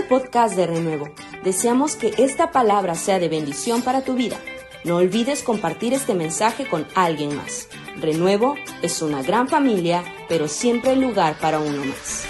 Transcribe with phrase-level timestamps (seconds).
[0.00, 1.08] al podcast de Renuevo.
[1.44, 4.36] Deseamos que esta palabra sea de bendición para tu vida.
[4.84, 7.68] No olvides compartir este mensaje con alguien más.
[8.00, 12.26] Renuevo es una gran familia, pero siempre hay lugar para uno más.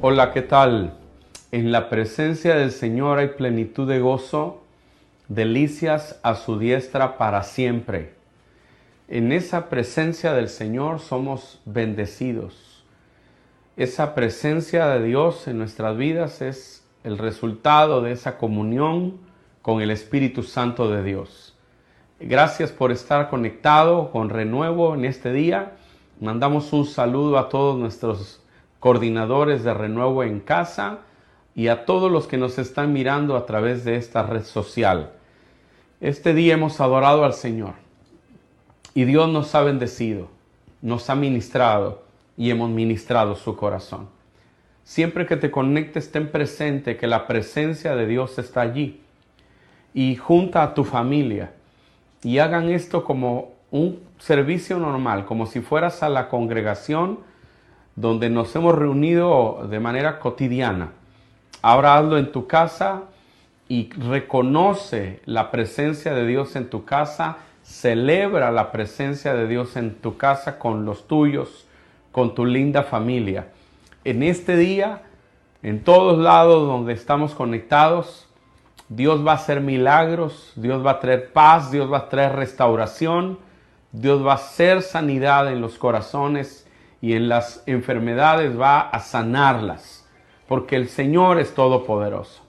[0.00, 0.98] Hola, ¿qué tal?
[1.52, 4.62] En la presencia del Señor hay plenitud de gozo,
[5.28, 8.19] delicias a su diestra para siempre.
[9.12, 12.84] En esa presencia del Señor somos bendecidos.
[13.76, 19.18] Esa presencia de Dios en nuestras vidas es el resultado de esa comunión
[19.62, 21.56] con el Espíritu Santo de Dios.
[22.20, 25.72] Gracias por estar conectado con Renuevo en este día.
[26.20, 28.40] Mandamos un saludo a todos nuestros
[28.78, 31.00] coordinadores de Renuevo en casa
[31.56, 35.10] y a todos los que nos están mirando a través de esta red social.
[36.00, 37.89] Este día hemos adorado al Señor
[38.94, 40.28] y Dios nos ha bendecido,
[40.82, 42.02] nos ha ministrado
[42.36, 44.08] y hemos ministrado su corazón.
[44.84, 49.00] Siempre que te conectes, ten presente que la presencia de Dios está allí
[49.94, 51.52] y junta a tu familia
[52.22, 57.20] y hagan esto como un servicio normal, como si fueras a la congregación
[57.96, 60.92] donde nos hemos reunido de manera cotidiana.
[61.62, 63.02] Ahora hazlo en tu casa
[63.68, 67.38] y reconoce la presencia de Dios en tu casa,
[67.70, 71.68] celebra la presencia de Dios en tu casa con los tuyos,
[72.10, 73.46] con tu linda familia.
[74.02, 75.02] En este día,
[75.62, 78.28] en todos lados donde estamos conectados,
[78.88, 83.38] Dios va a hacer milagros, Dios va a traer paz, Dios va a traer restauración,
[83.92, 86.66] Dios va a hacer sanidad en los corazones
[87.00, 90.08] y en las enfermedades va a sanarlas,
[90.48, 92.42] porque el Señor es todopoderoso.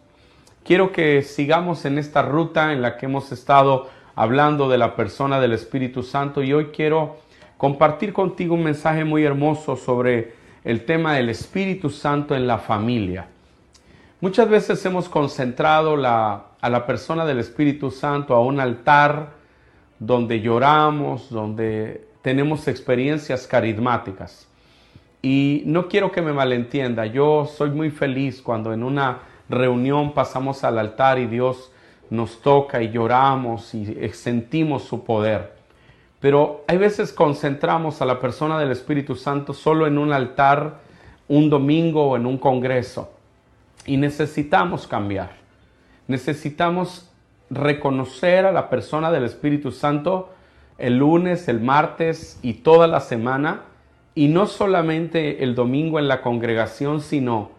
[0.63, 5.39] Quiero que sigamos en esta ruta en la que hemos estado hablando de la persona
[5.39, 7.17] del Espíritu Santo y hoy quiero
[7.57, 10.33] compartir contigo un mensaje muy hermoso sobre
[10.63, 13.27] el tema del Espíritu Santo en la familia.
[14.19, 19.31] Muchas veces hemos concentrado a la persona del Espíritu Santo a un altar
[19.97, 24.47] donde lloramos, donde tenemos experiencias carismáticas.
[25.21, 29.19] Y no quiero que me malentienda, yo soy muy feliz cuando en una
[29.49, 31.71] reunión pasamos al altar y Dios
[32.11, 35.53] nos toca y lloramos y sentimos su poder.
[36.19, 40.81] Pero hay veces concentramos a la persona del Espíritu Santo solo en un altar,
[41.27, 43.11] un domingo o en un congreso.
[43.85, 45.31] Y necesitamos cambiar.
[46.07, 47.09] Necesitamos
[47.49, 50.29] reconocer a la persona del Espíritu Santo
[50.77, 53.61] el lunes, el martes y toda la semana,
[54.13, 57.51] y no solamente el domingo en la congregación, sino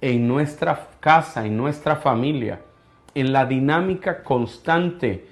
[0.00, 2.60] en nuestra casa, en nuestra familia,
[3.16, 5.24] en la dinámica constante,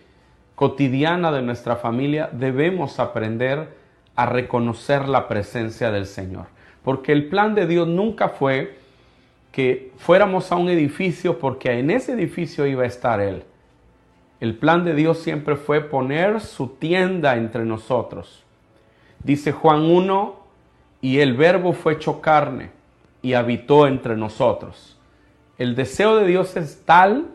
[0.54, 3.68] cotidiana de nuestra familia, debemos aprender
[4.16, 6.46] a reconocer la presencia del Señor.
[6.82, 8.78] Porque el plan de Dios nunca fue
[9.52, 13.44] que fuéramos a un edificio porque en ese edificio iba a estar Él.
[14.40, 18.44] El plan de Dios siempre fue poner su tienda entre nosotros.
[19.22, 20.40] Dice Juan 1,
[21.02, 22.70] y el verbo fue hecho carne
[23.20, 24.96] y habitó entre nosotros.
[25.58, 27.33] El deseo de Dios es tal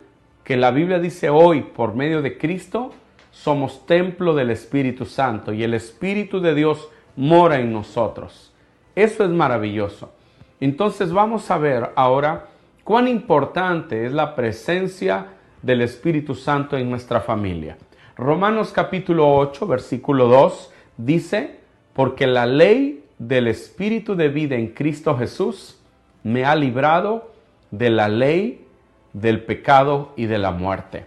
[0.50, 2.90] que la Biblia dice hoy, por medio de Cristo,
[3.30, 8.52] somos templo del Espíritu Santo y el Espíritu de Dios mora en nosotros.
[8.96, 10.12] Eso es maravilloso.
[10.60, 12.48] Entonces vamos a ver ahora
[12.84, 15.28] cuán importante es la presencia
[15.62, 17.78] del Espíritu Santo en nuestra familia.
[18.18, 21.60] Romanos capítulo 8, versículo 2 dice,
[21.94, 25.80] porque la ley del Espíritu de vida en Cristo Jesús
[26.24, 27.34] me ha librado
[27.70, 28.66] de la ley
[29.14, 31.06] del pecado y de la muerte.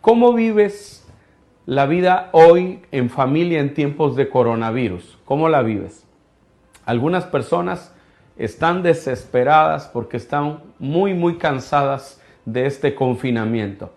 [0.00, 1.06] ¿Cómo vives
[1.66, 5.18] la vida hoy en familia en tiempos de coronavirus?
[5.24, 6.06] ¿Cómo la vives?
[6.86, 7.94] Algunas personas
[8.36, 13.92] están desesperadas porque están muy, muy cansadas de este confinamiento.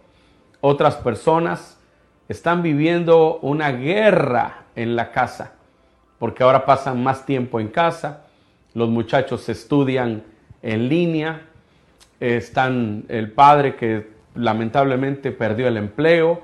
[0.60, 1.80] Otras personas
[2.28, 5.54] están viviendo una guerra en la casa,
[6.20, 8.26] porque ahora pasan más tiempo en casa,
[8.74, 10.24] los muchachos estudian
[10.62, 11.48] en línea,
[12.24, 16.42] están el padre que lamentablemente perdió el empleo,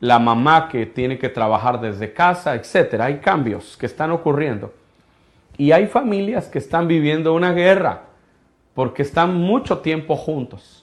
[0.00, 3.00] la mamá que tiene que trabajar desde casa, etc.
[3.00, 4.72] Hay cambios que están ocurriendo.
[5.58, 8.02] Y hay familias que están viviendo una guerra
[8.74, 10.80] porque están mucho tiempo juntos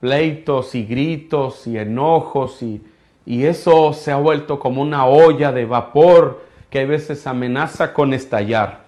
[0.00, 2.82] pleitos y gritos y enojos y,
[3.26, 8.14] y eso se ha vuelto como una olla de vapor que a veces amenaza con
[8.14, 8.79] estallar.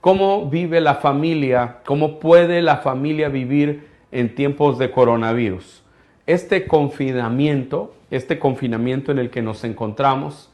[0.00, 1.78] ¿Cómo vive la familia?
[1.84, 5.82] ¿Cómo puede la familia vivir en tiempos de coronavirus?
[6.26, 10.52] Este confinamiento, este confinamiento en el que nos encontramos,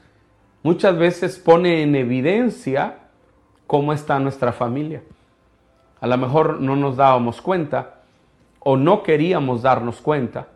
[0.63, 3.01] muchas veces pone en evidencia
[3.67, 5.03] cómo está nuestra familia.
[6.01, 8.01] A lo mejor no nos dábamos cuenta
[8.61, 10.49] o no queríamos darnos cuenta,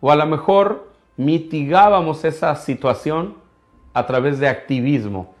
[0.00, 3.34] o a lo mejor mitigábamos esa situación
[3.94, 5.35] a través de activismo.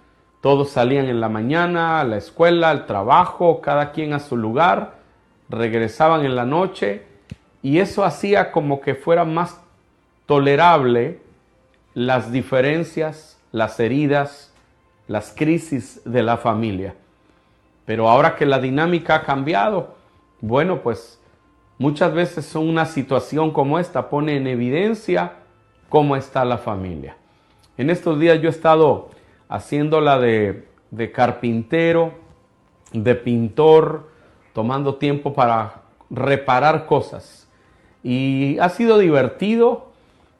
[0.46, 4.92] Todos salían en la mañana a la escuela, al trabajo, cada quien a su lugar,
[5.48, 7.02] regresaban en la noche
[7.64, 9.60] y eso hacía como que fuera más
[10.24, 11.18] tolerable
[11.94, 14.54] las diferencias, las heridas,
[15.08, 16.94] las crisis de la familia.
[17.84, 19.96] Pero ahora que la dinámica ha cambiado,
[20.40, 21.20] bueno, pues
[21.76, 25.32] muchas veces una situación como esta pone en evidencia
[25.88, 27.16] cómo está la familia.
[27.76, 29.15] En estos días yo he estado
[29.48, 32.12] haciéndola de, de carpintero,
[32.92, 34.08] de pintor,
[34.52, 37.48] tomando tiempo para reparar cosas.
[38.02, 39.86] Y ha sido divertido.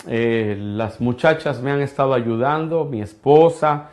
[0.09, 3.91] Eh, las muchachas me han estado ayudando, mi esposa,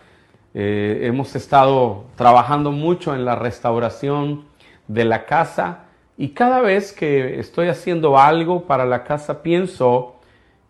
[0.54, 4.46] eh, hemos estado trabajando mucho en la restauración
[4.88, 5.86] de la casa
[6.16, 10.18] y cada vez que estoy haciendo algo para la casa pienso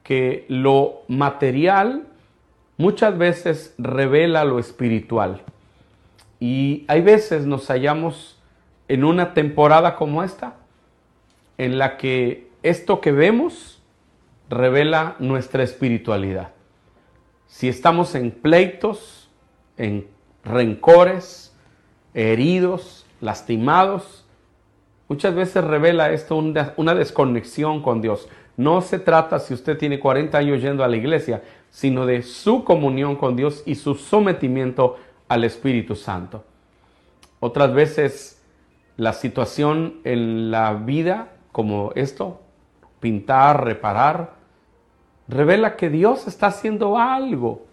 [0.02, 2.08] que lo material
[2.78, 5.42] muchas veces revela lo espiritual.
[6.40, 8.40] Y hay veces nos hallamos
[8.88, 10.56] en una temporada como esta,
[11.58, 13.82] en la que esto que vemos
[14.50, 16.52] revela nuestra espiritualidad.
[17.48, 19.30] Si estamos en pleitos,
[19.78, 20.08] en
[20.44, 21.56] rencores,
[22.14, 24.26] heridos, lastimados.
[25.08, 28.28] Muchas veces revela esto una, desconexión con Dios.
[28.58, 31.42] No se trata si usted tiene 40 años yendo a la iglesia,
[31.74, 34.98] sino de su comunión con Dios y su sometimiento
[35.28, 36.44] al Espíritu Santo.
[37.40, 38.40] Otras veces
[38.96, 42.42] la situación en la vida, como esto,
[43.00, 44.36] pintar, reparar,
[45.28, 47.66] revela que Dios está haciendo algo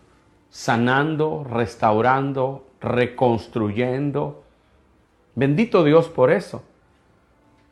[0.48, 4.44] sanando, restaurando, reconstruyendo.
[5.34, 6.64] Bendito Dios por eso.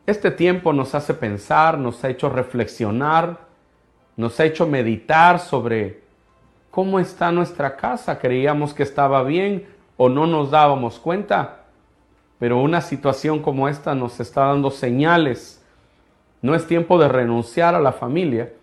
[0.05, 3.47] Este tiempo nos hace pensar, nos ha hecho reflexionar,
[4.15, 6.08] nos ha hecho meditar sobre
[6.79, 8.19] cómo está nuestra casa.
[8.19, 9.67] Creíamos que estaba bien
[9.97, 11.65] o no nos dábamos cuenta,
[12.39, 15.61] pero una situación como esta nos está dando señales.
[16.41, 18.53] No es tiempo de renunciar a la familia,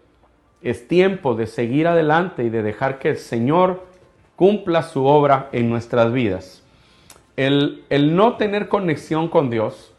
[0.63, 3.85] es tiempo de seguir adelante y de dejar que el Señor
[4.35, 6.63] cumpla su obra en nuestras vidas.
[7.37, 9.93] El, el no tener conexión con Dios,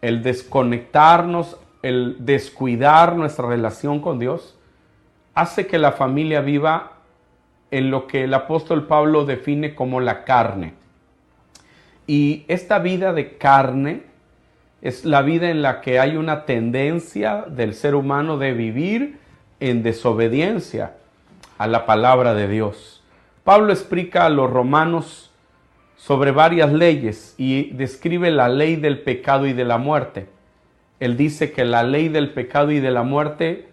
[0.00, 4.56] el desconectarnos, el descuidar nuestra relación con Dios,
[5.34, 7.01] hace que la familia viva
[7.72, 10.74] en lo que el apóstol Pablo define como la carne.
[12.06, 14.02] Y esta vida de carne
[14.82, 19.18] es la vida en la que hay una tendencia del ser humano de vivir
[19.58, 20.94] en desobediencia
[21.56, 23.02] a la palabra de Dios.
[23.42, 25.30] Pablo explica a los romanos
[25.96, 30.28] sobre varias leyes y describe la ley del pecado y de la muerte.
[31.00, 33.68] Él dice que la ley del pecado y de la muerte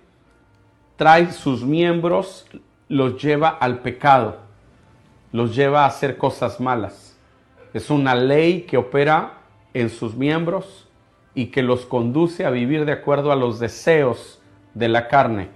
[0.96, 2.46] trae sus miembros,
[2.90, 4.40] los lleva al pecado,
[5.32, 7.18] los lleva a hacer cosas malas.
[7.74, 9.34] Es una ley que opera
[9.74, 10.90] en sus miembros
[11.34, 14.42] y que los conduce a vivir de acuerdo a los deseos
[14.74, 15.48] de la carne.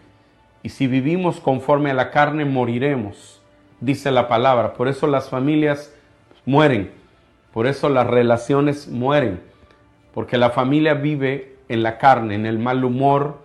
[0.62, 3.43] Y si vivimos conforme a la carne, moriremos
[3.84, 4.74] dice la palabra.
[4.74, 5.93] Por eso las familias
[6.46, 6.91] mueren,
[7.53, 9.41] por eso las relaciones mueren,
[10.13, 13.39] porque la familia vive en la carne, en el mal humor,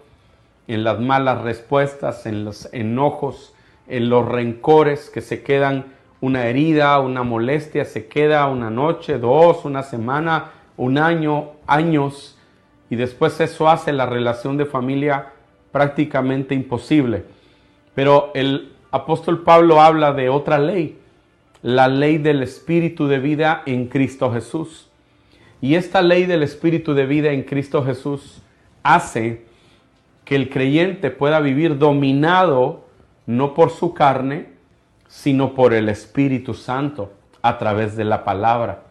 [0.66, 3.57] en las malas respuestas, en los enojos, en
[3.88, 5.86] los rencores que se quedan
[6.20, 12.36] una herida, una molestia, se queda una noche, dos, una semana, un año, años,
[12.90, 15.32] y después eso hace la relación de familia
[15.72, 17.24] prácticamente imposible.
[17.94, 20.98] Pero el apóstol Pablo habla de otra ley,
[21.62, 24.88] la ley del espíritu de vida en Cristo Jesús.
[25.60, 28.42] Y esta ley del espíritu de vida en Cristo Jesús
[28.82, 29.44] hace
[30.24, 32.87] que el creyente pueda vivir dominado
[33.28, 34.48] no por su carne,
[35.06, 38.84] sino por el Espíritu Santo a través de la palabra.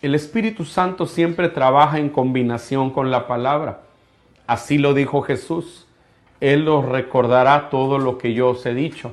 [0.00, 3.80] El Espíritu Santo siempre trabaja en combinación con la palabra.
[4.46, 5.88] Así lo dijo Jesús.
[6.40, 9.12] Él os recordará todo lo que yo os he dicho.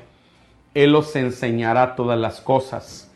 [0.76, 3.12] Él os enseñará todas las cosas.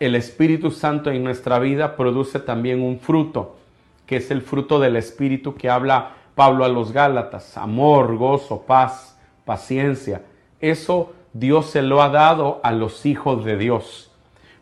[0.00, 3.56] El Espíritu Santo en nuestra vida produce también un fruto,
[4.04, 7.56] que es el fruto del Espíritu que habla Pablo a los Gálatas.
[7.56, 10.20] Amor, gozo, paz, paciencia.
[10.60, 14.10] Eso Dios se lo ha dado a los hijos de Dios.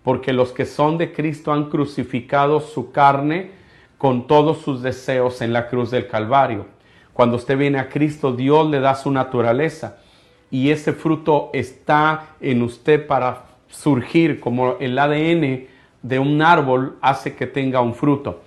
[0.02, 3.50] Porque los que son de Cristo han crucificado su carne
[3.98, 6.66] con todos sus deseos en la cruz del Calvario.
[7.12, 9.96] Cuando usted viene a Cristo, Dios le da su naturaleza
[10.50, 15.66] y ese fruto está en usted para surgir, como el ADN
[16.02, 18.42] de un árbol hace que tenga un fruto.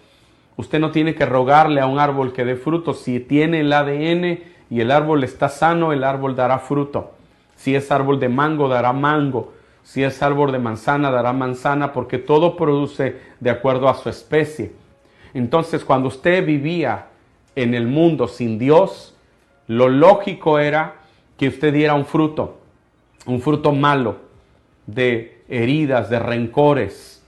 [0.55, 2.93] Usted no tiene que rogarle a un árbol que dé fruto.
[2.93, 4.39] Si tiene el ADN
[4.69, 7.13] y el árbol está sano, el árbol dará fruto.
[7.59, 9.51] Si es árbol de mango, dará mango.
[9.83, 14.71] Si es árbol de manzana, dará manzana, porque todo produce de acuerdo a su especie.
[15.33, 17.07] Entonces, cuando usted vivía
[17.57, 19.13] en el mundo sin Dios,
[19.67, 20.95] lo lógico era
[21.37, 22.59] que usted diera un fruto,
[23.25, 24.19] un fruto malo,
[24.85, 27.21] de heridas, de rencores,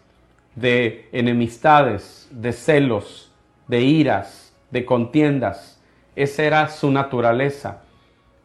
[0.56, 3.34] de enemistades, de celos,
[3.68, 5.82] de iras, de contiendas.
[6.16, 7.82] Esa era su naturaleza.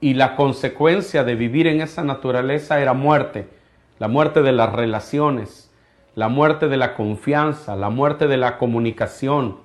[0.01, 3.49] Y la consecuencia de vivir en esa naturaleza era muerte,
[3.99, 5.71] la muerte de las relaciones,
[6.15, 9.59] la muerte de la confianza, la muerte de la comunicación,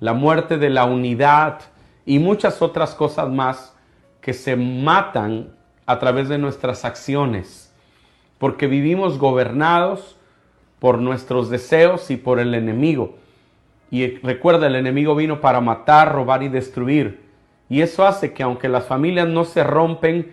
[0.00, 1.60] la muerte de la unidad
[2.04, 3.76] y muchas otras cosas más
[4.20, 5.54] que se matan
[5.86, 7.72] a través de nuestras acciones,
[8.38, 10.16] porque vivimos gobernados
[10.78, 13.16] por nuestros deseos y por el enemigo.
[13.90, 17.27] Y recuerda, el enemigo vino para matar, robar y destruir.
[17.68, 20.32] Y eso hace que aunque las familias no se rompen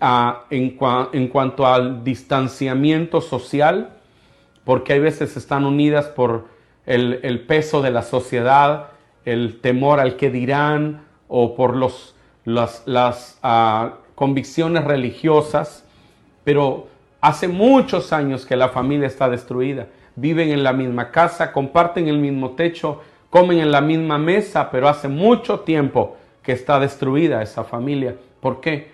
[0.00, 3.90] ah, en, cuanto al distanciamiento social,
[4.64, 6.46] porque hay veces están unidas por
[6.86, 8.88] el, peso de la sociedad,
[9.24, 15.84] el temor al que dirán o por los, las, ah, convicciones religiosas,
[16.42, 16.88] pero
[17.20, 19.88] hace muchos años que la familia está destruida.
[20.14, 24.88] Viven en la misma casa, comparten el mismo techo, comen en la misma mesa, pero
[24.88, 28.14] hace mucho tiempo que está destruida esa familia.
[28.40, 28.92] ¿Por qué?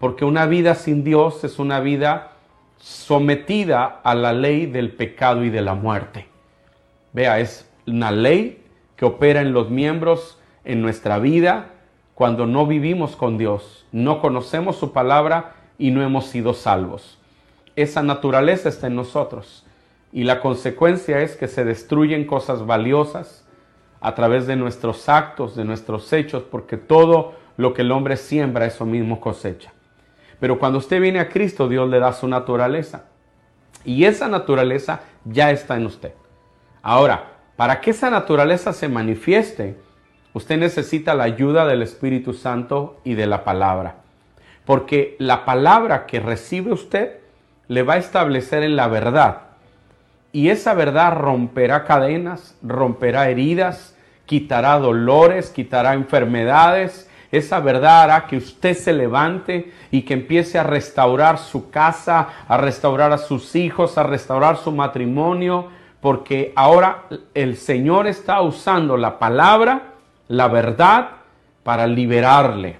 [0.00, 2.32] Porque una vida sin Dios es una vida
[2.78, 6.26] sometida a la ley del pecado y de la muerte.
[7.12, 8.64] Vea, es una ley
[8.96, 11.70] que opera en los miembros en nuestra vida
[12.16, 17.16] cuando no vivimos con Dios, no conocemos su palabra y no hemos sido salvos.
[17.76, 19.64] Esa naturaleza está en nosotros
[20.12, 23.46] y la consecuencia es que se destruyen cosas valiosas
[24.00, 28.66] a través de nuestros actos, de nuestros hechos, porque todo lo que el hombre siembra,
[28.66, 29.72] eso mismo cosecha.
[30.40, 33.06] Pero cuando usted viene a Cristo, Dios le da su naturaleza.
[33.84, 36.12] Y esa naturaleza ya está en usted.
[36.82, 39.76] Ahora, para que esa naturaleza se manifieste,
[40.32, 43.96] usted necesita la ayuda del Espíritu Santo y de la palabra.
[44.64, 47.18] Porque la palabra que recibe usted
[47.66, 49.47] le va a establecer en la verdad.
[50.38, 57.10] Y esa verdad romperá cadenas, romperá heridas, quitará dolores, quitará enfermedades.
[57.32, 62.56] Esa verdad hará que usted se levante y que empiece a restaurar su casa, a
[62.56, 69.18] restaurar a sus hijos, a restaurar su matrimonio, porque ahora el Señor está usando la
[69.18, 69.94] palabra,
[70.28, 71.08] la verdad,
[71.64, 72.76] para liberarle.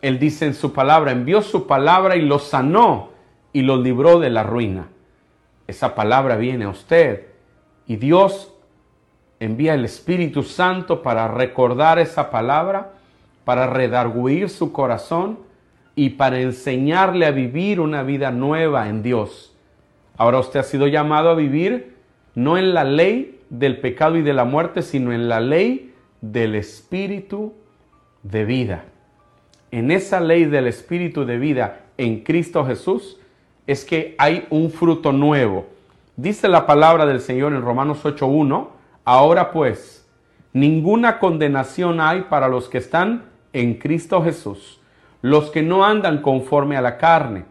[0.00, 3.10] Él dice en su palabra, envió su palabra y lo sanó
[3.52, 4.86] y lo libró de la ruina.
[5.68, 7.26] Esa palabra viene a usted
[7.86, 8.54] y Dios
[9.38, 12.94] envía el Espíritu Santo para recordar esa palabra,
[13.44, 15.38] para redarguir su corazón
[15.94, 19.54] y para enseñarle a vivir una vida nueva en Dios.
[20.16, 21.96] Ahora usted ha sido llamado a vivir
[22.34, 26.54] no en la ley del pecado y de la muerte, sino en la ley del
[26.54, 27.52] espíritu
[28.22, 28.84] de vida.
[29.70, 33.17] En esa ley del espíritu de vida en Cristo Jesús
[33.68, 35.66] es que hay un fruto nuevo.
[36.16, 38.68] Dice la palabra del Señor en Romanos 8.1,
[39.04, 40.08] ahora pues,
[40.54, 44.80] ninguna condenación hay para los que están en Cristo Jesús,
[45.20, 47.44] los que no andan conforme a la carne.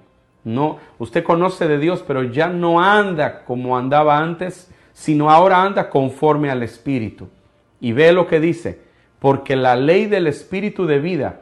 [0.43, 5.91] No, usted conoce de Dios, pero ya no anda como andaba antes, sino ahora anda
[5.91, 7.29] conforme al Espíritu.
[7.79, 8.81] Y ve lo que dice,
[9.19, 11.41] porque la ley del Espíritu de vida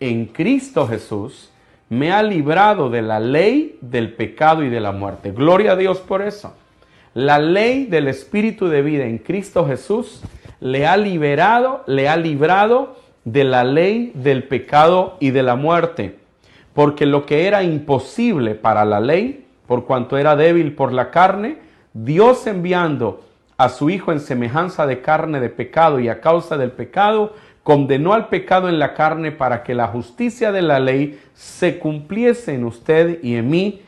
[0.00, 1.52] en Cristo Jesús
[1.88, 5.32] me ha librado de la ley del pecado y de la muerte.
[5.32, 6.54] Gloria a Dios por eso.
[7.14, 10.22] La ley del Espíritu de vida en Cristo Jesús
[10.60, 16.18] le ha liberado, le ha librado de la ley del pecado y de la muerte.
[16.74, 21.58] Porque lo que era imposible para la ley, por cuanto era débil por la carne,
[21.94, 23.24] Dios enviando
[23.56, 27.32] a su Hijo en semejanza de carne de pecado y a causa del pecado,
[27.66, 32.54] condenó al pecado en la carne para que la justicia de la ley se cumpliese
[32.54, 33.82] en usted y en mí,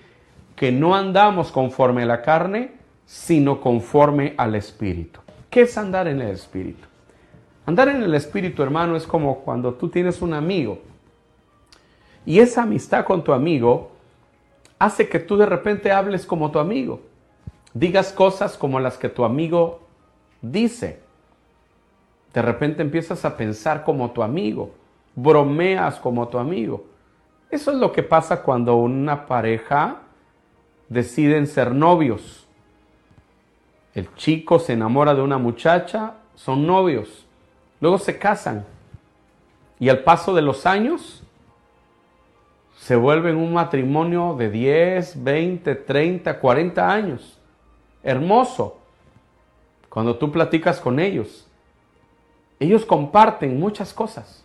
[0.56, 2.72] que no andamos conforme a la carne,
[3.06, 5.20] sino conforme al Espíritu.
[5.48, 6.88] ¿Qué es andar en el Espíritu?
[7.66, 10.80] Andar en el Espíritu, hermano, es como cuando tú tienes un amigo
[12.26, 13.92] y esa amistad con tu amigo
[14.80, 17.02] hace que tú de repente hables como tu amigo
[17.74, 19.86] digas cosas como las que tu amigo
[20.42, 21.06] dice.
[22.32, 24.70] De repente empiezas a pensar como tu amigo,
[25.14, 26.84] bromeas como tu amigo.
[27.50, 30.02] Eso es lo que pasa cuando una pareja
[30.88, 32.46] deciden ser novios.
[33.94, 37.26] El chico se enamora de una muchacha, son novios.
[37.80, 38.66] Luego se casan.
[39.80, 41.22] Y al paso de los años,
[42.76, 47.38] se vuelven un matrimonio de 10, 20, 30, 40 años.
[48.02, 48.78] Hermoso.
[49.88, 51.47] Cuando tú platicas con ellos,
[52.60, 54.44] ellos comparten muchas cosas,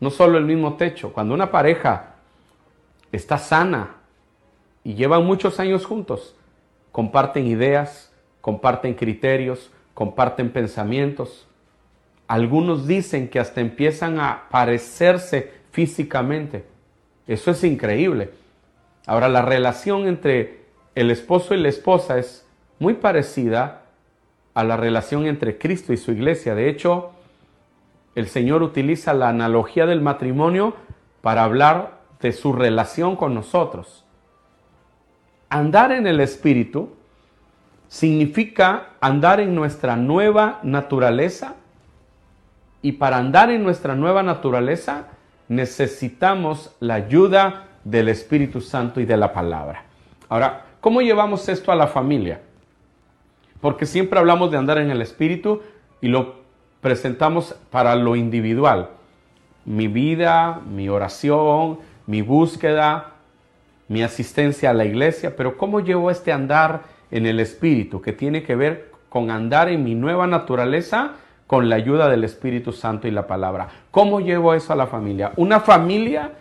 [0.00, 1.12] no solo el mismo techo.
[1.12, 2.14] Cuando una pareja
[3.10, 3.96] está sana
[4.84, 6.36] y llevan muchos años juntos,
[6.92, 11.46] comparten ideas, comparten criterios, comparten pensamientos.
[12.28, 16.64] Algunos dicen que hasta empiezan a parecerse físicamente.
[17.26, 18.30] Eso es increíble.
[19.06, 20.60] Ahora, la relación entre
[20.94, 22.46] el esposo y la esposa es
[22.78, 23.82] muy parecida
[24.54, 26.54] a la relación entre Cristo y su iglesia.
[26.54, 27.12] De hecho,
[28.18, 30.74] el Señor utiliza la analogía del matrimonio
[31.20, 34.04] para hablar de su relación con nosotros.
[35.48, 36.96] Andar en el Espíritu
[37.86, 41.54] significa andar en nuestra nueva naturaleza
[42.82, 45.06] y para andar en nuestra nueva naturaleza
[45.46, 49.84] necesitamos la ayuda del Espíritu Santo y de la palabra.
[50.28, 52.40] Ahora, ¿cómo llevamos esto a la familia?
[53.60, 55.62] Porque siempre hablamos de andar en el Espíritu
[56.00, 56.37] y lo
[56.80, 58.90] presentamos para lo individual.
[59.64, 63.12] Mi vida, mi oración, mi búsqueda,
[63.88, 68.42] mi asistencia a la iglesia, pero ¿cómo llevo este andar en el Espíritu que tiene
[68.42, 71.12] que ver con andar en mi nueva naturaleza
[71.46, 73.68] con la ayuda del Espíritu Santo y la palabra?
[73.90, 75.32] ¿Cómo llevo eso a la familia?
[75.36, 76.32] Una familia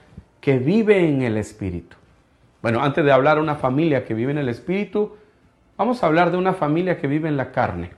[0.41, 1.95] que vive en el Espíritu.
[2.61, 5.15] Bueno, antes de hablar de una familia que vive en el Espíritu,
[5.77, 7.91] vamos a hablar de una familia que vive en la carne.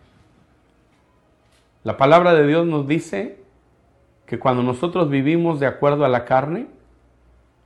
[1.84, 3.38] La palabra de Dios nos dice
[4.26, 6.68] que cuando nosotros vivimos de acuerdo a la carne,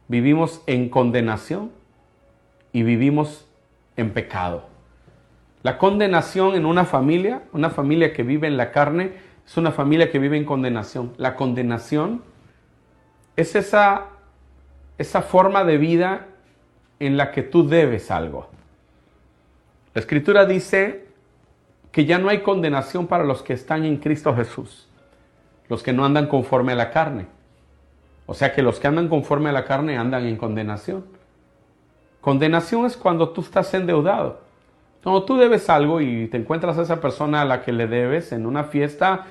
[0.08, 1.72] vivimos en condenación
[2.72, 3.48] y vivimos
[3.98, 4.68] en pecado.
[5.64, 9.14] La condenación en una familia, una familia que vive en la carne,
[9.46, 11.14] es una familia que vive en condenación.
[11.18, 12.22] La condenación
[13.36, 14.08] es esa,
[14.98, 16.28] esa forma de vida
[17.00, 18.50] en la que tú debes algo.
[19.94, 21.08] La escritura dice
[21.94, 24.90] que ya no hay condenación para los que están en Cristo Jesús,
[25.70, 27.28] los que no andan conforme a la carne.
[28.26, 31.06] O sea que los que andan conforme a la carne andan en condenación.
[32.20, 34.42] Condenación es cuando tú estás endeudado.
[35.04, 38.32] Cuando tú debes algo y te encuentras a esa persona a la que le debes
[38.32, 39.28] en una fiesta,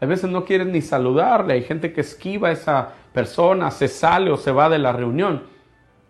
[0.00, 1.52] a veces no quieres ni saludarle.
[1.52, 5.42] Hay gente que esquiva a esa persona, se sale o se va de la reunión.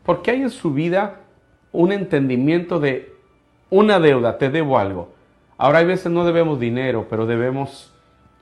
[0.04, 1.16] Porque hay en su vida
[1.72, 3.12] un entendimiento de
[3.70, 5.15] una deuda, te debo algo.
[5.58, 7.92] Ahora hay veces no debemos dinero, pero debemos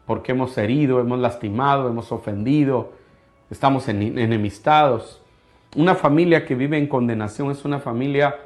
[0.07, 2.92] porque hemos herido, hemos lastimado, hemos ofendido,
[3.50, 5.22] estamos enemistados.
[5.77, 8.37] Una familia que vive en condenación es una familia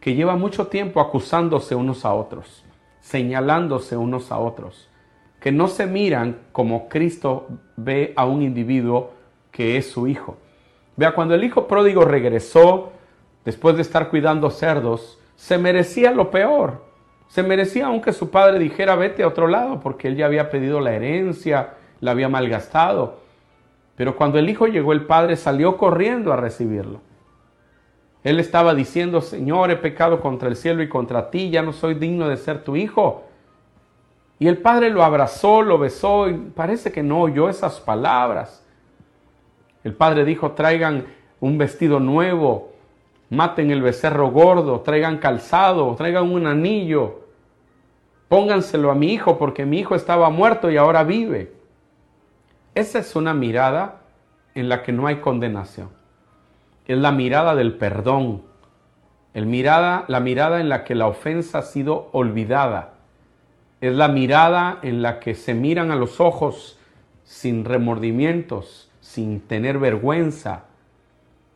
[0.00, 2.64] que lleva mucho tiempo acusándose unos a otros,
[3.00, 4.88] señalándose unos a otros,
[5.38, 9.12] que no se miran como Cristo ve a un individuo
[9.50, 10.38] que es su hijo.
[10.96, 12.92] Vea, cuando el hijo pródigo regresó,
[13.44, 16.91] después de estar cuidando cerdos, se merecía lo peor
[17.32, 20.80] se merecía aunque su padre dijera vete a otro lado porque él ya había pedido
[20.80, 23.20] la herencia, la había malgastado.
[23.96, 27.00] Pero cuando el hijo llegó, el padre salió corriendo a recibirlo.
[28.22, 31.94] Él estaba diciendo, Señor, he pecado contra el cielo y contra ti, ya no soy
[31.94, 33.24] digno de ser tu hijo.
[34.38, 38.62] Y el padre lo abrazó, lo besó y parece que no oyó esas palabras.
[39.84, 41.06] El padre dijo, traigan
[41.40, 42.72] un vestido nuevo,
[43.30, 47.21] maten el becerro gordo, traigan calzado, traigan un anillo,
[48.32, 51.52] pónganselo a mi hijo porque mi hijo estaba muerto y ahora vive.
[52.74, 54.00] Esa es una mirada
[54.54, 55.90] en la que no hay condenación.
[56.86, 58.40] Es la mirada del perdón.
[59.34, 62.94] La mirada en la que la ofensa ha sido olvidada.
[63.82, 66.78] Es la mirada en la que se miran a los ojos
[67.24, 70.64] sin remordimientos, sin tener vergüenza,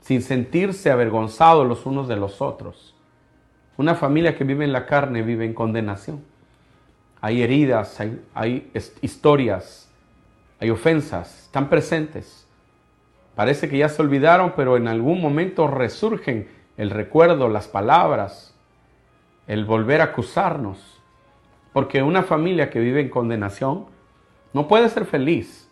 [0.03, 2.95] sin sentirse avergonzados los unos de los otros.
[3.79, 6.36] Una familia que vive en la carne vive en condenación
[7.27, 8.01] hay heridas,
[8.35, 8.71] hay,
[9.03, 9.91] historias,
[10.61, 12.47] hay ofensas, están presentes.
[13.35, 18.55] Parece que ya se olvidaron, pero en algún momento resurgen el recuerdo, las palabras,
[19.49, 21.03] el volver a acusarnos.
[21.73, 23.87] Porque una familia que vive en condenación
[24.53, 25.69] no puede ser feliz,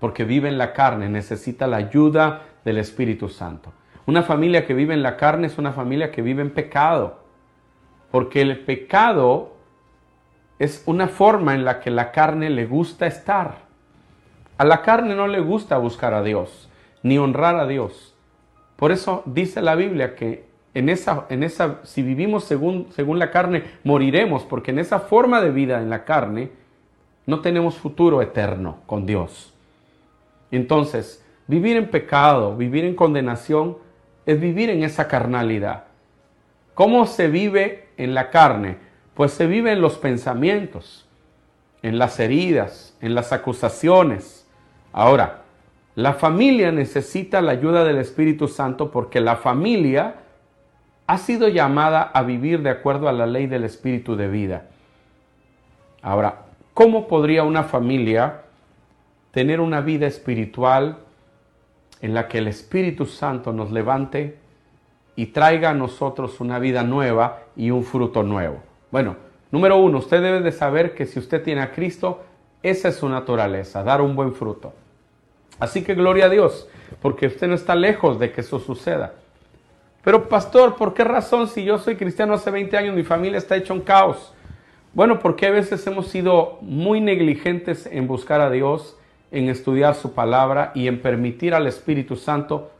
[0.00, 3.72] porque vive en la carne, necesita la ayuda del Espíritu Santo.
[4.06, 7.20] Una familia que vive en la carne es una familia que vive en pecado,
[8.10, 9.59] porque el pecado
[10.60, 13.62] es una forma en la que la carne le gusta estar.
[14.58, 16.68] A la carne no le gusta buscar a Dios,
[17.02, 18.14] ni honrar a Dios.
[18.76, 20.44] Por eso dice la Biblia que
[20.74, 25.40] en esa, en esa, si vivimos según, según la carne, moriremos, porque en esa forma
[25.40, 26.50] de vida en la carne
[27.24, 29.54] no tenemos futuro eterno con Dios.
[30.50, 33.78] Entonces, vivir en pecado, vivir en condenación,
[34.26, 35.84] es vivir en esa carnalidad.
[36.74, 38.89] ¿Cómo se vive en la carne?
[39.20, 41.06] Pues se vive en los pensamientos,
[41.82, 44.48] en las heridas, en las acusaciones.
[44.94, 45.42] Ahora,
[45.94, 50.14] la familia necesita la ayuda del Espíritu Santo porque la familia
[51.06, 54.68] ha sido llamada a vivir de acuerdo a la ley del Espíritu de vida.
[56.00, 58.44] Ahora, ¿cómo podría una familia
[59.32, 60.96] tener una vida espiritual
[62.00, 64.38] en la que el Espíritu Santo nos levante
[65.14, 68.69] y traiga a nosotros una vida nueva y un fruto nuevo?
[68.90, 69.16] Bueno,
[69.50, 72.24] número uno, usted debe de saber que si usted tiene a Cristo,
[72.62, 74.72] esa es su naturaleza, dar un buen fruto.
[75.58, 76.68] Así que gloria a Dios,
[77.00, 79.14] porque usted no está lejos de que eso suceda.
[80.02, 83.56] Pero pastor, ¿por qué razón si yo soy cristiano hace 20 años, mi familia está
[83.56, 84.32] hecha un caos?
[84.92, 88.96] Bueno, porque a veces hemos sido muy negligentes en buscar a Dios,
[89.30, 92.70] en estudiar su palabra y en permitir al Espíritu Santo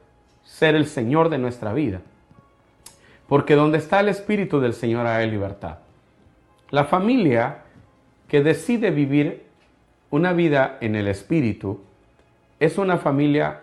[0.42, 2.00] ser el Señor de nuestra vida.
[3.28, 5.78] Porque donde está el Espíritu del Señor hay libertad.
[6.70, 7.64] La familia
[8.28, 9.46] que decide vivir
[10.11, 11.80] una vida en el Espíritu
[12.61, 13.61] es una familia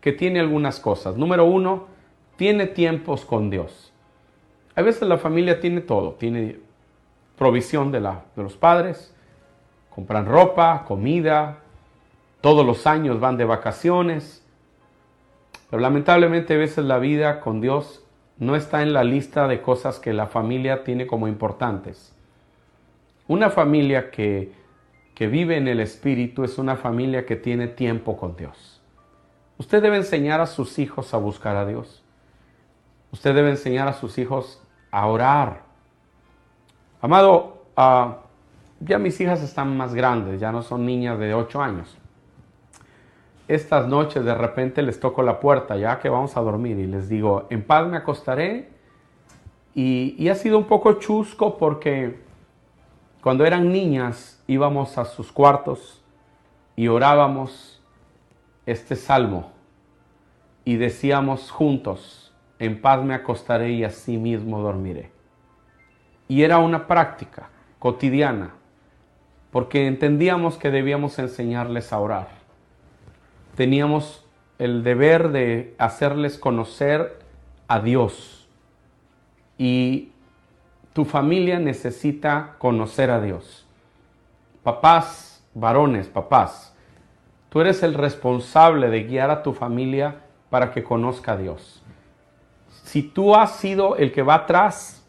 [0.00, 1.16] que tiene algunas cosas.
[1.16, 1.86] Número uno,
[2.36, 3.92] tiene tiempos con Dios.
[4.74, 6.58] A veces la familia tiene todo, tiene
[7.36, 9.14] provisión de, los padres,
[9.90, 11.58] compran ropa, comida,
[12.40, 14.44] todos los años van de vacaciones,
[15.70, 18.04] pero lamentablemente a veces la vida con Dios
[18.38, 22.14] no está en la lista de cosas que la familia tiene como importantes.
[23.28, 24.52] Una familia que
[25.18, 28.80] que vive en el Espíritu es una familia que tiene tiempo con Dios.
[29.58, 32.04] Usted debe enseñar a sus hijos a buscar a Dios.
[33.10, 34.62] Usted debe enseñar a sus hijos
[34.92, 35.62] a orar.
[37.00, 38.18] Amado, ah,
[38.78, 41.98] ya mis hijas están más grandes, ya no son niñas de 8 años.
[43.48, 47.08] Estas noches de repente les toco la puerta ya que vamos a dormir y les
[47.08, 48.68] digo, en paz me acostaré.
[49.74, 52.27] Y, y ha sido un poco chusco porque
[53.28, 56.02] cuando eran niñas íbamos a sus cuartos
[56.76, 57.82] y orábamos
[58.64, 59.52] este salmo
[60.64, 65.12] y decíamos juntos, en paz me acostaré y así mismo dormiré.
[66.26, 68.54] Y era una práctica cotidiana,
[69.50, 72.28] porque entendíamos que debíamos enseñarles a orar.
[73.56, 74.24] Teníamos
[74.58, 77.18] el deber de hacerles conocer
[77.66, 78.48] a Dios
[79.58, 80.12] y
[80.98, 83.64] tu familia necesita conocer a Dios.
[84.64, 86.74] Papás, varones, papás,
[87.50, 90.16] tú eres el responsable de guiar a tu familia
[90.50, 91.84] para que conozca a Dios.
[92.82, 95.06] Si tú has sido el que va atrás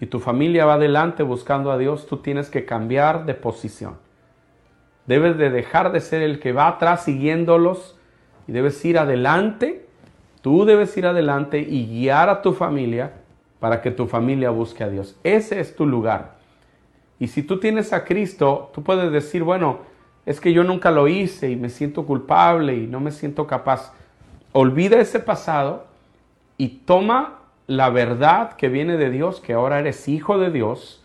[0.00, 3.98] y tu familia va adelante buscando a Dios, tú tienes que cambiar de posición.
[5.06, 7.96] Debes de dejar de ser el que va atrás siguiéndolos
[8.48, 9.86] y debes ir adelante.
[10.40, 13.12] Tú debes ir adelante y guiar a tu familia
[13.60, 15.16] para que tu familia busque a Dios.
[15.24, 16.36] Ese es tu lugar.
[17.18, 19.78] Y si tú tienes a Cristo, tú puedes decir, bueno,
[20.26, 23.92] es que yo nunca lo hice y me siento culpable y no me siento capaz.
[24.52, 25.86] Olvida ese pasado
[26.56, 31.02] y toma la verdad que viene de Dios, que ahora eres hijo de Dios,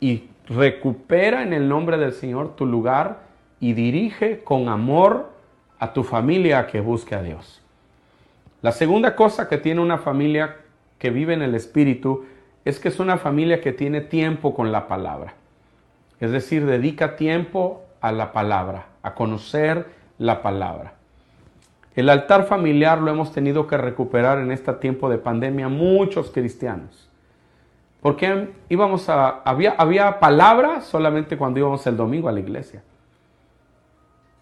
[0.00, 3.20] y recupera en el nombre del Señor tu lugar
[3.60, 5.32] y dirige con amor
[5.78, 7.62] a tu familia que busque a Dios.
[8.60, 10.56] La segunda cosa que tiene una familia
[10.98, 12.24] que vive en el Espíritu
[12.64, 15.34] es que es una familia que tiene tiempo con la palabra.
[16.20, 19.86] Es decir, dedica tiempo a la palabra, a conocer
[20.18, 20.94] la palabra.
[21.94, 27.08] El altar familiar lo hemos tenido que recuperar en este tiempo de pandemia muchos cristianos.
[28.00, 32.82] Porque íbamos a, había, había palabra solamente cuando íbamos el domingo a la iglesia.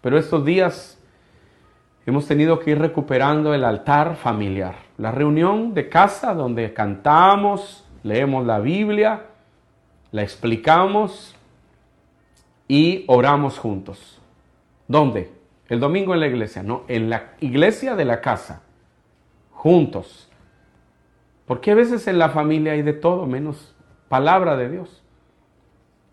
[0.01, 0.99] Pero estos días
[2.05, 8.45] hemos tenido que ir recuperando el altar familiar, la reunión de casa donde cantamos, leemos
[8.45, 9.25] la Biblia,
[10.13, 11.35] la explicamos
[12.69, 14.21] y oramos juntos.
[14.87, 15.29] ¿Dónde?
[15.67, 18.61] El domingo en la iglesia, no, en la iglesia de la casa,
[19.51, 20.31] juntos.
[21.47, 23.75] Porque a veces en la familia hay de todo menos
[24.07, 25.03] palabra de Dios.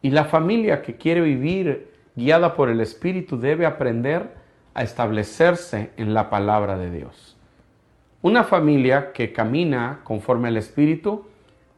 [0.03, 4.35] Y la familia que quiere vivir guiada por el Espíritu debe aprender
[4.75, 7.37] a establecerse en la palabra de Dios.
[8.23, 11.25] Una familia que camina conforme al Espíritu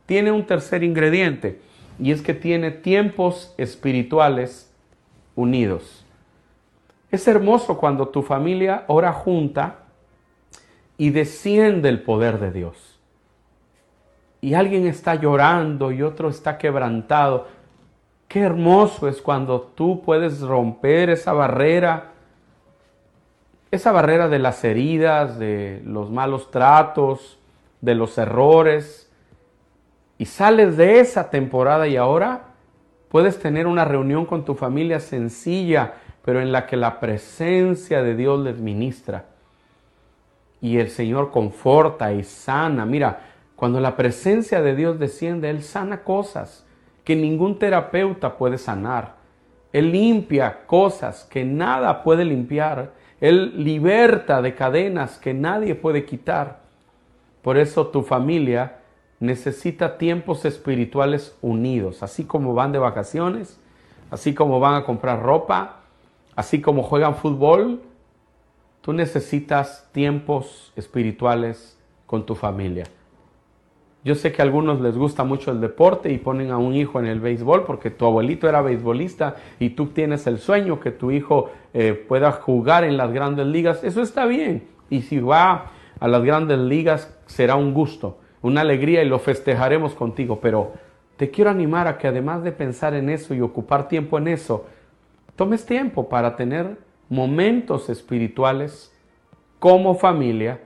[0.07, 1.61] tiene un tercer ingrediente
[1.99, 4.73] y es que tiene tiempos espirituales
[5.37, 6.05] unidos.
[7.11, 9.81] Es hermoso cuando tu familia ora junta
[10.97, 12.89] y desciende el poder de Dios.
[14.45, 17.47] y alguien está llorando y otro está quebrantado.
[18.27, 22.12] Qué hermoso es cuando tú puedes romper esa barrera,
[23.73, 27.39] esa barrera de las heridas, de los malos tratos,
[27.81, 29.11] de los errores,
[30.19, 32.43] y sales de esa temporada y ahora
[33.09, 38.15] puedes tener una reunión con tu familia sencilla, pero en la que la presencia de
[38.15, 39.25] Dios les ministra.
[40.61, 42.87] Y el Señor conforta y sana.
[42.87, 43.21] Mira,
[43.57, 46.65] cuando la presencia de Dios desciende, Él sana cosas
[47.05, 49.17] que ningún terapeuta puede sanar.
[49.73, 52.93] Él limpia cosas que nada puede limpiar.
[53.23, 56.59] Él liberta de cadenas que nadie puede quitar.
[57.41, 58.81] Por eso tu familia
[59.21, 63.61] necesita tiempos espirituales unidos, así como van de vacaciones,
[64.11, 65.83] así como van a comprar ropa,
[66.35, 67.81] así como juegan fútbol.
[68.81, 72.87] Tú necesitas tiempos espirituales con tu familia.
[74.05, 76.99] Yo sé que a algunos les gusta mucho el deporte y ponen a un hijo
[76.99, 81.13] en el béisbol porque tu abuelito era beisbolista y tú tienes el sueño que tu
[81.13, 83.85] hijo eh, pueda jugar en las grandes ligas.
[83.85, 84.65] Eso está bien.
[84.91, 89.95] Y si va a las grandes ligas será un gusto, una alegría y lo festejaremos
[89.95, 90.41] contigo.
[90.43, 90.73] Pero
[91.17, 94.67] te quiero animar a que además de pensar en eso y ocupar tiempo en eso,
[95.37, 96.77] tomes tiempo para tener
[97.09, 98.93] momentos espirituales
[99.61, 100.59] como familia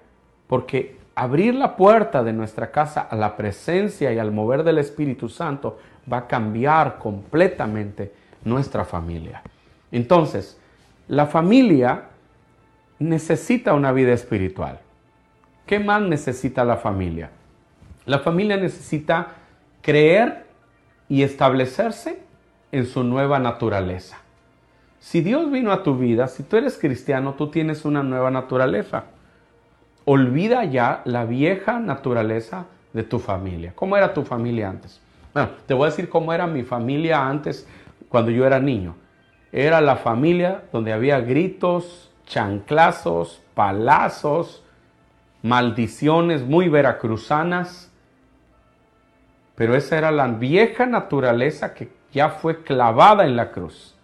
[0.47, 5.29] porque abrir la puerta de nuestra casa a la presencia y al mover del Espíritu
[5.29, 5.79] Santo
[6.11, 8.13] va a cambiar completamente
[8.45, 9.43] nuestra familia.
[9.91, 10.61] Entonces,
[11.09, 12.05] la familia
[12.99, 14.81] necesita una vida espiritual.
[15.65, 17.31] ¿Qué más necesita la familia?
[18.05, 19.29] La familia necesita
[19.81, 20.47] creer
[21.09, 22.21] y establecerse
[22.73, 24.19] en su nueva naturaleza.
[25.01, 29.05] Si Dios vino a tu vida, si tú eres cristiano, tú tienes una nueva naturaleza.
[30.09, 33.73] Olvida ya la vieja naturaleza de tu familia.
[33.75, 35.01] ¿Cómo era tu familia antes?
[35.35, 37.67] Bueno, te voy a decir cómo era mi familia antes
[38.09, 38.95] cuando yo era niño.
[39.51, 44.63] Era la familia donde había gritos, chanclazos, palazos,
[45.43, 47.91] maldiciones muy veracruzanas.
[49.57, 53.97] Pero esa era la vieja naturaleza que ya fue clavada en la cruz.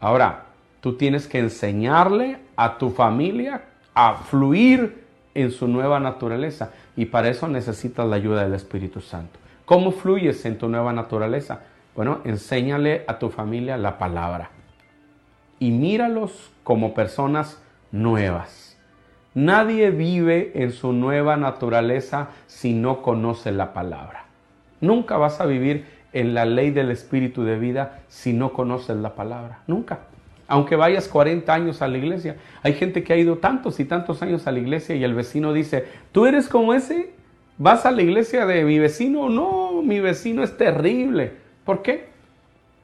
[0.00, 0.44] Ahora,
[0.80, 3.64] tú tienes que enseñarle a tu familia
[3.94, 5.04] a fluir
[5.34, 6.72] en su nueva naturaleza.
[6.96, 9.38] Y para eso necesitas la ayuda del Espíritu Santo.
[9.64, 11.60] ¿Cómo fluyes en tu nueva naturaleza?
[11.94, 14.50] Bueno, enséñale a tu familia la palabra.
[15.58, 18.76] Y míralos como personas nuevas.
[19.34, 24.26] Nadie vive en su nueva naturaleza si no conoce la palabra.
[24.80, 29.14] Nunca vas a vivir en la ley del espíritu de vida si no conoces la
[29.14, 29.62] palabra.
[29.66, 30.00] Nunca
[30.46, 32.36] aunque vayas 40 años a la iglesia.
[32.62, 35.52] Hay gente que ha ido tantos y tantos años a la iglesia y el vecino
[35.52, 37.12] dice, ¿tú eres como ese?
[37.56, 39.28] ¿Vas a la iglesia de mi vecino?
[39.28, 41.32] No, mi vecino es terrible.
[41.64, 42.08] ¿Por qué?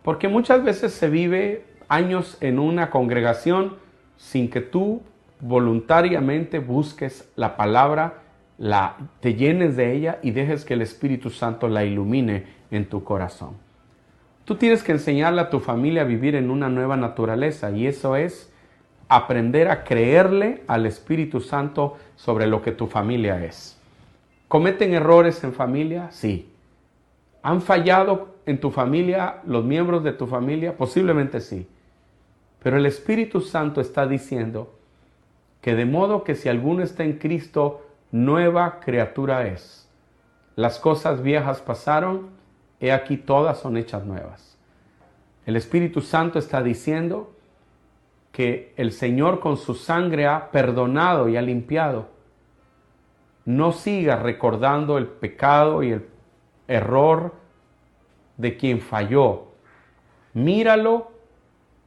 [0.03, 3.77] Porque muchas veces se vive años en una congregación
[4.17, 5.03] sin que tú
[5.41, 8.23] voluntariamente busques la palabra,
[8.59, 13.03] la, te llenes de ella y dejes que el Espíritu Santo la ilumine en tu
[13.03, 13.70] corazón.
[14.45, 18.17] Tú tienes que enseñarle a tu familia a vivir en una nueva naturaleza y eso
[18.17, 18.53] es
[19.09, 23.77] aprender a creerle al Espíritu Santo sobre lo que tu familia es.
[24.49, 26.09] ¿Cometen errores en familia?
[26.11, 26.49] Sí.
[27.43, 30.77] ¿Han fallado en tu familia los miembros de tu familia?
[30.77, 31.69] Posiblemente sí.
[32.63, 34.75] Pero el Espíritu Santo está diciendo
[35.61, 39.89] que de modo que si alguno está en Cristo, nueva criatura es.
[40.57, 42.29] Las cosas viejas pasaron,
[42.81, 44.59] he aquí todas son hechas nuevas.
[45.47, 47.35] El Espíritu Santo está diciendo
[48.33, 52.09] que el Señor con su sangre ha perdonado y ha limpiado.
[53.45, 56.07] No siga recordando el pecado y el
[56.69, 57.35] error
[58.37, 59.49] de quien falló.
[60.33, 61.11] Míralo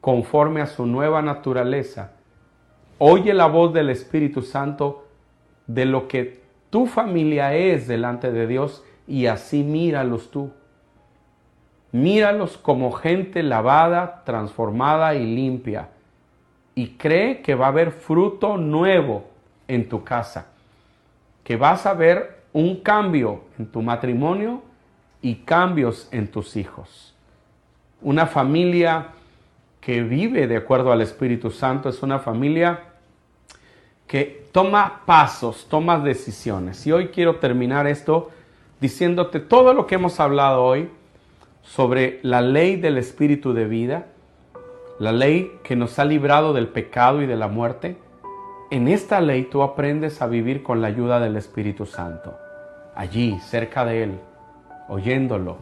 [0.01, 2.11] conforme a su nueva naturaleza.
[2.97, 5.07] Oye la voz del Espíritu Santo
[5.67, 10.51] de lo que tu familia es delante de Dios y así míralos tú.
[11.93, 15.89] Míralos como gente lavada, transformada y limpia.
[16.73, 19.29] Y cree que va a haber fruto nuevo
[19.67, 20.47] en tu casa.
[21.43, 24.63] Que vas a ver un cambio en tu matrimonio
[25.21, 27.13] y cambios en tus hijos.
[28.01, 29.09] Una familia
[29.79, 32.85] que vive de acuerdo al Espíritu Santo es una familia
[34.07, 36.87] que toma pasos, toma decisiones.
[36.87, 38.31] Y hoy quiero terminar esto
[38.81, 40.89] diciéndote todo lo que hemos hablado hoy
[41.63, 44.05] sobre la ley del espíritu de vida,
[44.99, 47.97] la ley que nos ha librado del pecado y de la muerte,
[48.69, 52.37] en esta ley tú aprendes a vivir con la ayuda del Espíritu Santo.
[52.95, 54.19] allí, cerca de Él,
[54.87, 55.57] oyéndolo,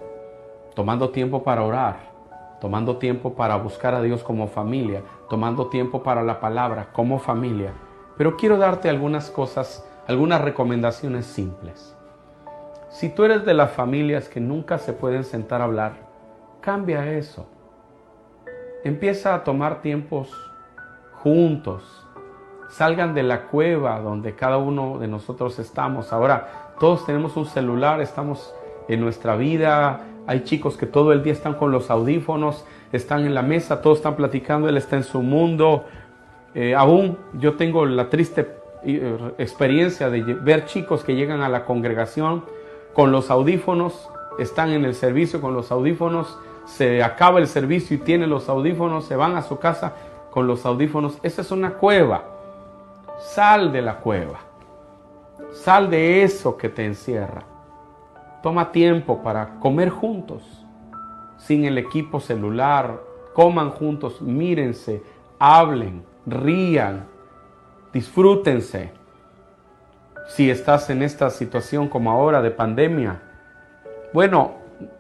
[0.75, 2.11] tomando tiempo para orar,
[2.59, 7.71] tomando tiempo para buscar a Dios como familia, tomando tiempo para la palabra como familia.
[8.17, 11.95] Pero quiero darte algunas cosas, algunas recomendaciones simples.
[12.91, 15.93] Si tú eres de las familias que nunca se pueden sentar a hablar,
[16.59, 17.47] cambia eso.
[18.83, 20.29] Empieza a tomar tiempos
[21.13, 22.05] juntos.
[22.69, 26.11] Salgan de la cueva donde cada uno de nosotros estamos.
[26.11, 28.53] Ahora todos tenemos un celular, estamos
[28.89, 30.01] en nuestra vida.
[30.27, 33.99] Hay chicos que todo el día están con los audífonos, están en la mesa, todos
[33.99, 35.85] están platicando, él está en su mundo.
[36.53, 38.49] Eh, aún yo tengo la triste
[38.83, 42.43] eh, experiencia de ver chicos que llegan a la congregación
[42.93, 47.99] con los audífonos, están en el servicio con los audífonos, se acaba el servicio y
[47.99, 49.93] tienen los audífonos, se van a su casa
[50.31, 51.17] con los audífonos.
[51.23, 52.23] Esa es una cueva.
[53.19, 54.39] Sal de la cueva.
[55.51, 57.43] Sal de eso que te encierra.
[58.41, 60.43] Toma tiempo para comer juntos,
[61.37, 63.01] sin el equipo celular.
[63.33, 65.03] Coman juntos, mírense,
[65.39, 67.05] hablen, rían,
[67.93, 69.00] disfrútense
[70.35, 73.19] si estás en esta situación como ahora de pandemia.
[74.13, 74.53] Bueno,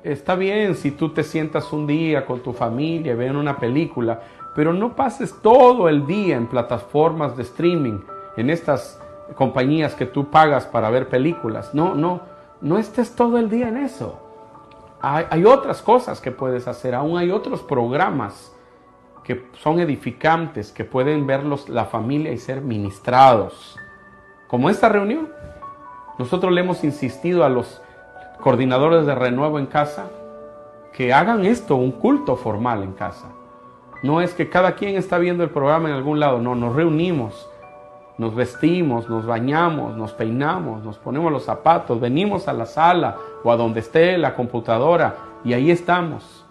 [0.03, 4.19] está bien si tú te sientas un día con tu familia, ven una película,
[4.53, 7.99] pero no pases todo el día en plataformas de streaming,
[8.35, 9.01] en estas
[9.35, 11.73] compañías que tú pagas para ver películas.
[11.73, 12.21] No, no,
[12.59, 14.19] no estés todo el día en eso.
[15.01, 18.53] Hay, hay otras cosas que puedes hacer, aún hay otros programas
[19.23, 23.77] que son edificantes, que pueden verlos la familia y ser ministrados
[24.51, 25.29] como esta reunión.
[26.19, 27.81] Nosotros le hemos insistido a los
[28.41, 30.07] coordinadores de renuevo en casa
[30.91, 33.29] que hagan esto, un culto formal en casa.
[34.03, 37.49] No es que cada quien está viendo el programa en algún lado, no, nos reunimos,
[38.17, 43.51] nos vestimos, nos bañamos, nos peinamos, nos ponemos los zapatos, venimos a la sala o
[43.53, 46.45] a donde esté la computadora y ahí estamos.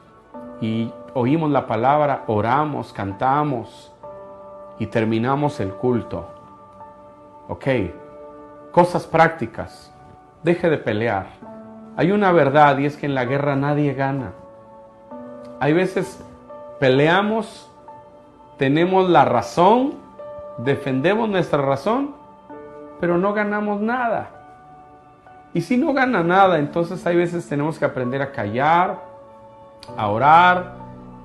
[0.63, 3.93] Y oímos la palabra, oramos, cantamos
[4.79, 6.40] y terminamos el culto.
[7.51, 7.67] Ok,
[8.71, 9.93] cosas prácticas.
[10.45, 11.27] Deje de pelear.
[11.97, 14.31] Hay una verdad y es que en la guerra nadie gana.
[15.59, 16.25] Hay veces
[16.79, 17.69] peleamos,
[18.57, 19.95] tenemos la razón,
[20.59, 22.15] defendemos nuestra razón,
[23.01, 24.31] pero no ganamos nada.
[25.53, 29.01] Y si no gana nada, entonces hay veces tenemos que aprender a callar,
[29.97, 30.75] a orar,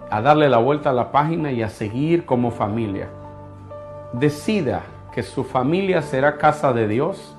[0.09, 3.09] a darle la vuelta a la página y a seguir como familia.
[4.11, 4.81] Decida
[5.15, 7.37] que su familia será casa de Dios,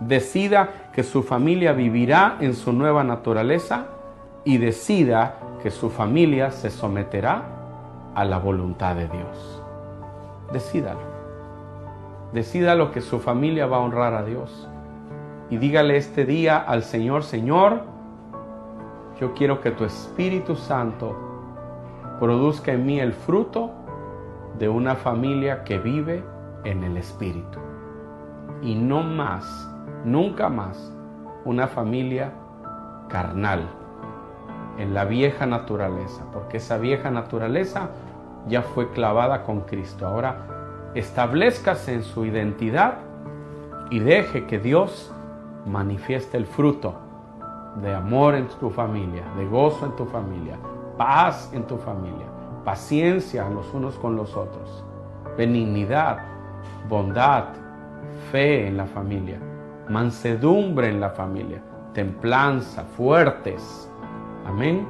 [0.00, 3.86] decida que su familia vivirá en su nueva naturaleza
[4.44, 7.42] y decida que su familia se someterá
[8.14, 9.62] a la voluntad de Dios.
[10.52, 11.00] Decídalo.
[12.34, 14.68] Decídalo que su familia va a honrar a Dios.
[15.48, 17.80] Y dígale este día al Señor, Señor,
[19.18, 21.16] yo quiero que tu Espíritu Santo
[22.20, 23.70] produzca en mí el fruto
[24.58, 26.35] de una familia que vive
[26.66, 27.58] en el Espíritu.
[28.62, 29.70] Y no más,
[30.04, 30.92] nunca más,
[31.44, 32.32] una familia
[33.08, 33.68] carnal,
[34.78, 37.90] en la vieja naturaleza, porque esa vieja naturaleza
[38.48, 40.06] ya fue clavada con Cristo.
[40.06, 42.98] Ahora establezcase en su identidad
[43.90, 45.12] y deje que Dios
[45.66, 46.94] manifieste el fruto
[47.80, 50.58] de amor en tu familia, de gozo en tu familia,
[50.96, 52.26] paz en tu familia,
[52.64, 54.84] paciencia los unos con los otros,
[55.36, 56.35] benignidad,
[56.88, 57.44] bondad,
[58.30, 59.38] fe en la familia,
[59.88, 61.60] mansedumbre en la familia,
[61.92, 63.90] templanza, fuertes.
[64.46, 64.86] Amén.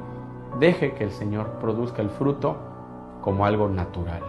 [0.59, 2.57] Deje que el Señor produzca el fruto
[3.21, 4.21] como algo natural.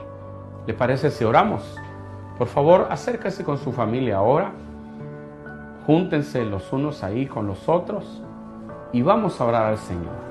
[0.67, 1.77] ¿Le parece si oramos?
[2.37, 4.53] Por favor, acérquese con su familia ahora.
[5.87, 8.23] Júntense los unos ahí con los otros
[8.93, 10.29] y vamos a orar al Señor.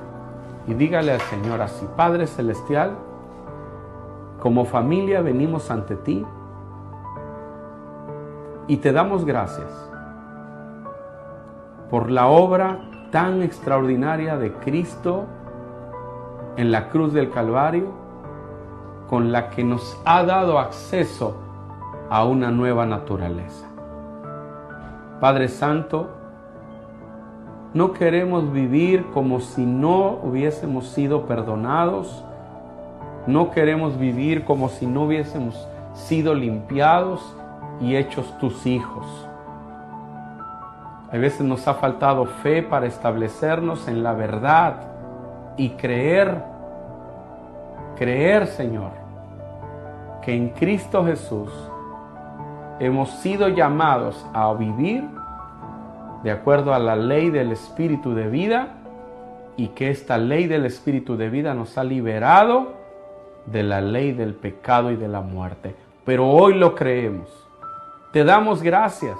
[0.66, 2.96] Y dígale al Señor así, Padre Celestial,
[4.38, 6.24] como familia venimos ante ti
[8.68, 9.66] y te damos gracias
[11.90, 12.78] por la obra
[13.10, 15.24] tan extraordinaria de Cristo
[16.56, 17.86] en la cruz del Calvario,
[19.08, 21.36] con la que nos ha dado acceso
[22.10, 23.66] a una nueva naturaleza.
[25.18, 26.10] Padre Santo,
[27.72, 32.22] no queremos vivir como si no hubiésemos sido perdonados,
[33.26, 37.34] no queremos vivir como si no hubiésemos sido limpiados,
[37.80, 39.06] y hechos tus hijos.
[41.10, 44.74] A veces nos ha faltado fe para establecernos en la verdad
[45.56, 46.42] y creer,
[47.96, 48.90] creer Señor,
[50.22, 51.50] que en Cristo Jesús
[52.78, 55.04] hemos sido llamados a vivir
[56.22, 58.68] de acuerdo a la ley del Espíritu de vida
[59.56, 62.74] y que esta ley del Espíritu de vida nos ha liberado
[63.46, 65.74] de la ley del pecado y de la muerte.
[66.04, 67.47] Pero hoy lo creemos.
[68.12, 69.18] Te damos gracias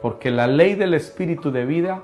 [0.00, 2.00] porque la ley del Espíritu de vida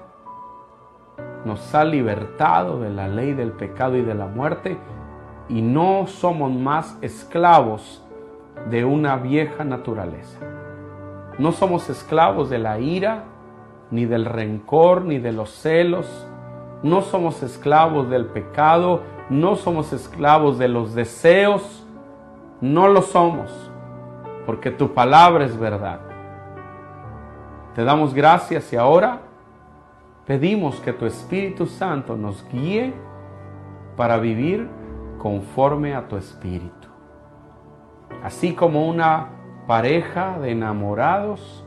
[1.46, 4.76] nos ha libertado de la ley del pecado y de la muerte
[5.48, 8.04] y no somos más esclavos
[8.68, 10.38] de una vieja naturaleza.
[11.38, 13.24] No somos esclavos de la ira,
[13.90, 16.26] ni del rencor, ni de los celos.
[16.82, 19.00] No somos esclavos del pecado,
[19.30, 21.86] no somos esclavos de los deseos.
[22.60, 23.70] No lo somos,
[24.47, 26.01] porque tu palabra es verdad.
[27.74, 29.20] Te damos gracias y ahora
[30.26, 32.95] pedimos que tu Espíritu Santo nos guíe
[33.97, 34.68] para vivir
[35.18, 36.88] conforme a tu Espíritu.
[38.22, 39.28] Así como una
[39.66, 41.64] pareja de enamorados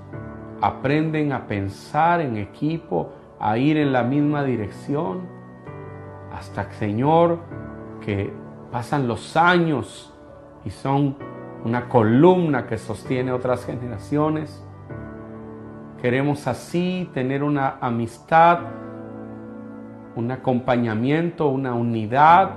[0.61, 5.28] aprenden a pensar en equipo, a ir en la misma dirección,
[6.34, 7.39] hasta Señor,
[8.01, 8.34] que
[8.71, 10.13] pasan los años
[10.65, 11.15] y son
[11.64, 14.64] una columna que sostiene otras generaciones.
[16.01, 18.60] Queremos así tener una amistad,
[20.16, 22.51] un acompañamiento, una unidad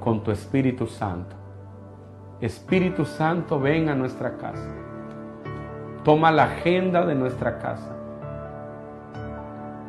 [0.00, 1.36] con tu Espíritu Santo.
[2.40, 4.70] Espíritu Santo, ven a nuestra casa.
[6.04, 7.96] Toma la agenda de nuestra casa.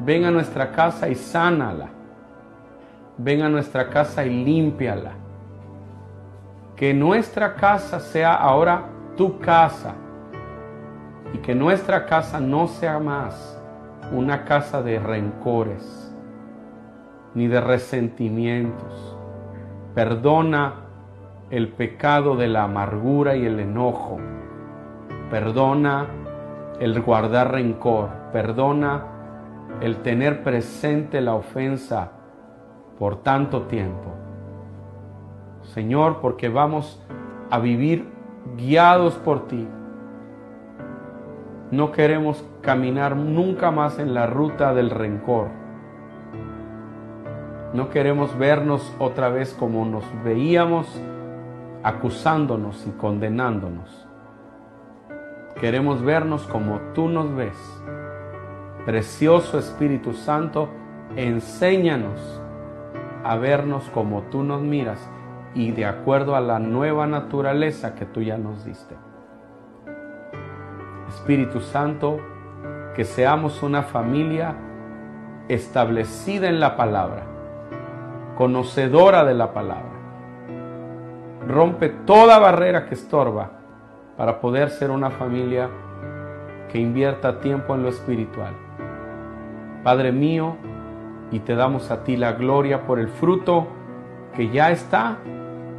[0.04, 1.90] Ven a nuestra casa y sánala.
[3.18, 5.19] Ven a nuestra casa y límpiala.
[6.80, 8.86] Que nuestra casa sea ahora
[9.18, 9.96] tu casa.
[11.34, 13.62] Y que nuestra casa no sea más
[14.14, 16.16] una casa de rencores
[17.36, 19.18] ni de resentimientos.
[19.94, 20.76] Perdona
[21.50, 24.18] el pecado de la amargura y el enojo.
[25.30, 26.08] Perdona
[26.80, 28.08] el guardar rencor.
[28.32, 29.04] Perdona
[29.82, 32.12] el tener presente la ofensa
[32.98, 34.19] por tanto tiempo.
[35.74, 37.00] Señor, porque vamos
[37.52, 38.10] a vivir
[38.58, 39.68] guiados por ti.
[41.72, 45.48] No queremos caminar nunca más en la ruta del rencor.
[47.74, 50.88] No queremos vernos otra vez como nos veíamos
[51.84, 54.08] acusándonos y condenándonos.
[55.62, 57.58] Queremos vernos como tú nos ves.
[58.86, 60.70] Precioso Espíritu Santo,
[61.16, 62.42] enséñanos
[63.24, 65.08] a vernos como tú nos miras
[65.54, 68.96] y de acuerdo a la nueva naturaleza que tú ya nos diste.
[71.08, 72.20] Espíritu Santo,
[72.96, 74.56] que seamos una familia
[75.48, 77.24] establecida en la palabra,
[78.38, 80.00] conocedora de la palabra
[81.50, 83.52] rompe toda barrera que estorba
[84.18, 85.70] para poder ser una familia
[86.72, 88.54] que invierta tiempo en lo espiritual.
[89.84, 90.58] Padre mío,
[91.32, 93.68] y te damos a ti la gloria por el fruto
[94.36, 95.18] que ya está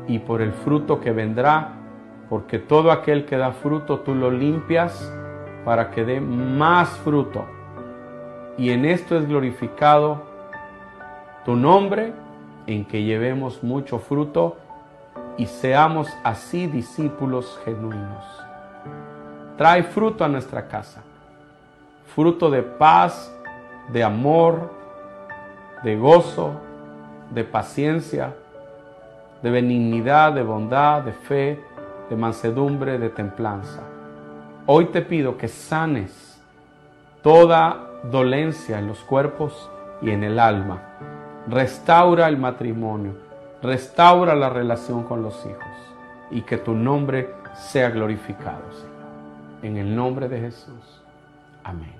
[0.07, 1.73] y por el fruto que vendrá,
[2.29, 5.13] porque todo aquel que da fruto tú lo limpias
[5.65, 7.45] para que dé más fruto.
[8.57, 10.23] Y en esto es glorificado
[11.45, 12.13] tu nombre,
[12.67, 14.57] en que llevemos mucho fruto
[15.37, 18.25] y seamos así discípulos genuinos.
[19.57, 21.03] Trae fruto a nuestra casa,
[22.15, 23.35] fruto de paz,
[23.93, 24.71] de amor,
[25.83, 26.61] de gozo,
[27.31, 28.35] de paciencia,
[29.43, 31.61] de benignidad, de bondad, de fe,
[32.09, 33.83] de mansedumbre, de templanza.
[34.67, 36.41] Hoy te pido que sanes
[37.23, 39.71] toda dolencia en los cuerpos
[40.03, 40.83] y en el alma.
[41.49, 43.31] Restaura el matrimonio
[43.63, 45.95] Restaura la relación con los hijos
[46.31, 48.91] y que tu nombre sea glorificado, Señor.
[49.63, 51.03] En el nombre de Jesús.
[51.63, 52.00] Amén.